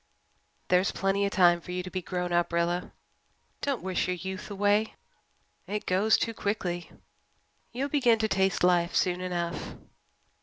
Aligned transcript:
"There's 0.69 0.91
plenty 0.91 1.25
of 1.27 1.31
time 1.31 1.61
for 1.61 1.71
you 1.71 1.83
to 1.83 1.91
be 1.91 2.01
grown 2.01 2.33
up, 2.33 2.51
Rilla. 2.51 2.91
Don't 3.61 3.83
wish 3.83 4.07
your 4.07 4.15
youth 4.15 4.49
away. 4.49 4.95
It 5.67 5.85
goes 5.85 6.17
too 6.17 6.33
quickly. 6.33 6.89
You'll 7.71 7.87
begin 7.89 8.17
to 8.17 8.27
taste 8.27 8.63
life 8.63 8.95
soon 8.95 9.21
enough." 9.21 9.75